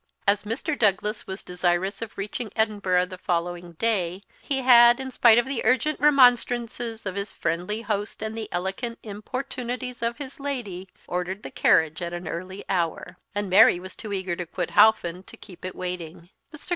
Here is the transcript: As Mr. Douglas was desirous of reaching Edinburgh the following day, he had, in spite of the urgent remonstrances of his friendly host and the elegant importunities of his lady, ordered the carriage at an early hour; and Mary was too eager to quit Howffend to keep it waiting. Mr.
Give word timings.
As 0.27 0.45
Mr. 0.45 0.75
Douglas 0.75 1.27
was 1.27 1.43
desirous 1.43 2.01
of 2.01 2.17
reaching 2.17 2.51
Edinburgh 2.55 3.05
the 3.05 3.19
following 3.19 3.73
day, 3.73 4.23
he 4.41 4.63
had, 4.63 4.99
in 4.99 5.11
spite 5.11 5.37
of 5.37 5.45
the 5.45 5.63
urgent 5.63 5.99
remonstrances 5.99 7.05
of 7.05 7.13
his 7.13 7.35
friendly 7.35 7.83
host 7.83 8.23
and 8.23 8.35
the 8.35 8.49
elegant 8.51 8.97
importunities 9.03 10.01
of 10.01 10.17
his 10.17 10.39
lady, 10.39 10.89
ordered 11.05 11.43
the 11.43 11.51
carriage 11.51 12.01
at 12.01 12.13
an 12.13 12.27
early 12.27 12.65
hour; 12.67 13.17
and 13.35 13.47
Mary 13.47 13.79
was 13.79 13.95
too 13.95 14.11
eager 14.11 14.35
to 14.37 14.47
quit 14.47 14.71
Howffend 14.71 15.27
to 15.27 15.37
keep 15.37 15.63
it 15.63 15.75
waiting. 15.75 16.31
Mr. 16.51 16.69